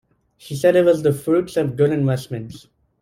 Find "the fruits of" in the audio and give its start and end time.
1.03-1.75